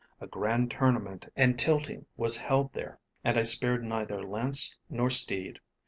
[0.19, 5.59] A grand tournament and tilting was held there, and I spared neither lance nor steed.